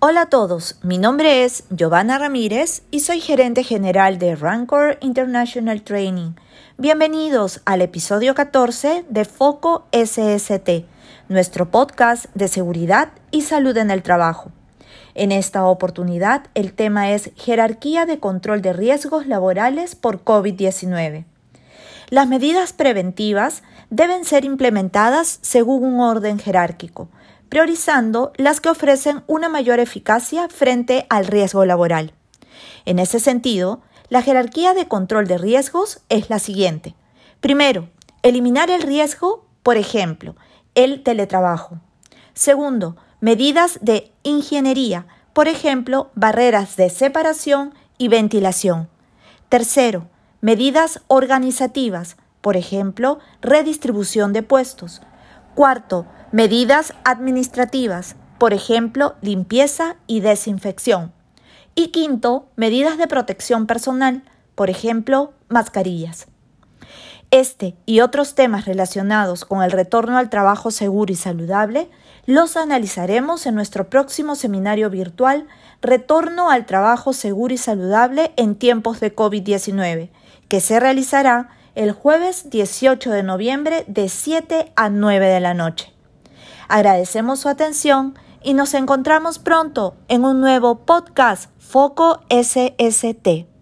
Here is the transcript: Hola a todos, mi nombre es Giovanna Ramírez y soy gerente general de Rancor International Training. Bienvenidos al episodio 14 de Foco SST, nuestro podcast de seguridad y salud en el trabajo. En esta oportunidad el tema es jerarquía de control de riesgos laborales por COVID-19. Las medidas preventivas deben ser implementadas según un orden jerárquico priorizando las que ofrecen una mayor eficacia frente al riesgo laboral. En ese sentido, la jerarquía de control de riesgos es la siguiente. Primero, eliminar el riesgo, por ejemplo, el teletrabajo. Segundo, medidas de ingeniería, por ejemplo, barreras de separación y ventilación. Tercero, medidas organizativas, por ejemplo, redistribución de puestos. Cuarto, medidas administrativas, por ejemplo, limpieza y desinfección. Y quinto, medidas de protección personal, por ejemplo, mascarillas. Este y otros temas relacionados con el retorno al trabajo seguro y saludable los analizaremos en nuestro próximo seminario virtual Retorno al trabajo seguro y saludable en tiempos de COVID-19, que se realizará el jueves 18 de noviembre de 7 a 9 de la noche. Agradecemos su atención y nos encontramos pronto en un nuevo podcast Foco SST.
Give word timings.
Hola 0.00 0.22
a 0.22 0.26
todos, 0.26 0.76
mi 0.84 0.96
nombre 0.96 1.42
es 1.42 1.64
Giovanna 1.70 2.18
Ramírez 2.18 2.82
y 2.92 3.00
soy 3.00 3.20
gerente 3.20 3.64
general 3.64 4.20
de 4.20 4.36
Rancor 4.36 4.96
International 5.00 5.82
Training. 5.82 6.34
Bienvenidos 6.76 7.62
al 7.64 7.82
episodio 7.82 8.36
14 8.36 9.06
de 9.08 9.24
Foco 9.24 9.88
SST, 9.90 10.84
nuestro 11.28 11.72
podcast 11.72 12.26
de 12.36 12.46
seguridad 12.46 13.08
y 13.32 13.42
salud 13.42 13.76
en 13.76 13.90
el 13.90 14.04
trabajo. 14.04 14.52
En 15.16 15.32
esta 15.32 15.66
oportunidad 15.66 16.44
el 16.54 16.74
tema 16.74 17.10
es 17.10 17.32
jerarquía 17.34 18.06
de 18.06 18.20
control 18.20 18.62
de 18.62 18.74
riesgos 18.74 19.26
laborales 19.26 19.96
por 19.96 20.22
COVID-19. 20.22 21.24
Las 22.10 22.28
medidas 22.28 22.72
preventivas 22.72 23.64
deben 23.90 24.24
ser 24.24 24.44
implementadas 24.44 25.40
según 25.42 25.82
un 25.82 25.98
orden 25.98 26.38
jerárquico 26.38 27.08
priorizando 27.48 28.32
las 28.36 28.60
que 28.60 28.68
ofrecen 28.68 29.22
una 29.26 29.48
mayor 29.48 29.80
eficacia 29.80 30.48
frente 30.48 31.06
al 31.08 31.26
riesgo 31.26 31.64
laboral. 31.64 32.12
En 32.84 32.98
ese 32.98 33.20
sentido, 33.20 33.80
la 34.08 34.22
jerarquía 34.22 34.74
de 34.74 34.88
control 34.88 35.26
de 35.26 35.38
riesgos 35.38 36.00
es 36.08 36.30
la 36.30 36.38
siguiente. 36.38 36.94
Primero, 37.40 37.88
eliminar 38.22 38.70
el 38.70 38.82
riesgo, 38.82 39.46
por 39.62 39.76
ejemplo, 39.76 40.34
el 40.74 41.02
teletrabajo. 41.02 41.80
Segundo, 42.34 42.96
medidas 43.20 43.78
de 43.82 44.12
ingeniería, 44.22 45.06
por 45.32 45.48
ejemplo, 45.48 46.10
barreras 46.14 46.76
de 46.76 46.90
separación 46.90 47.74
y 47.98 48.08
ventilación. 48.08 48.88
Tercero, 49.48 50.08
medidas 50.40 51.00
organizativas, 51.08 52.16
por 52.40 52.56
ejemplo, 52.56 53.18
redistribución 53.40 54.32
de 54.32 54.42
puestos. 54.42 55.02
Cuarto, 55.54 56.06
medidas 56.32 56.94
administrativas, 57.04 58.16
por 58.38 58.52
ejemplo, 58.52 59.16
limpieza 59.20 59.96
y 60.06 60.20
desinfección. 60.20 61.12
Y 61.74 61.88
quinto, 61.88 62.48
medidas 62.56 62.98
de 62.98 63.06
protección 63.06 63.66
personal, 63.66 64.22
por 64.54 64.70
ejemplo, 64.70 65.32
mascarillas. 65.48 66.26
Este 67.30 67.76
y 67.84 68.00
otros 68.00 68.34
temas 68.34 68.64
relacionados 68.64 69.44
con 69.44 69.62
el 69.62 69.70
retorno 69.70 70.16
al 70.16 70.30
trabajo 70.30 70.70
seguro 70.70 71.12
y 71.12 71.16
saludable 71.16 71.90
los 72.24 72.56
analizaremos 72.56 73.46
en 73.46 73.54
nuestro 73.54 73.90
próximo 73.90 74.34
seminario 74.34 74.88
virtual 74.90 75.46
Retorno 75.80 76.50
al 76.50 76.66
trabajo 76.66 77.12
seguro 77.12 77.54
y 77.54 77.58
saludable 77.58 78.32
en 78.36 78.56
tiempos 78.56 78.98
de 78.98 79.14
COVID-19, 79.14 80.10
que 80.48 80.60
se 80.60 80.80
realizará 80.80 81.50
el 81.76 81.92
jueves 81.92 82.50
18 82.50 83.10
de 83.10 83.22
noviembre 83.22 83.84
de 83.86 84.08
7 84.08 84.72
a 84.74 84.90
9 84.90 85.26
de 85.26 85.40
la 85.40 85.54
noche. 85.54 85.92
Agradecemos 86.68 87.40
su 87.40 87.48
atención 87.48 88.18
y 88.42 88.54
nos 88.54 88.74
encontramos 88.74 89.38
pronto 89.38 89.96
en 90.08 90.24
un 90.24 90.40
nuevo 90.40 90.86
podcast 90.86 91.50
Foco 91.58 92.20
SST. 92.30 93.57